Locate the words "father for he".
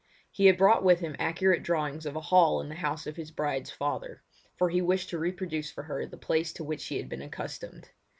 3.69-4.81